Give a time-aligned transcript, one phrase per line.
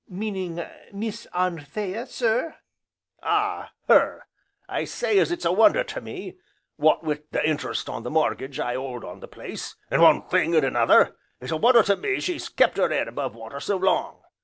[0.09, 0.59] "Meaning
[0.91, 2.55] Miss Anthea, sir?"
[3.21, 4.25] "Ah, her!
[4.67, 6.39] I say as it's a wonder to me,
[6.75, 10.55] wo't wi' the interest on the mortgage I 'old on the place, and one thing
[10.55, 13.77] and another, it's a wonder to me as she's kept her 'ead above water so
[13.77, 14.23] long.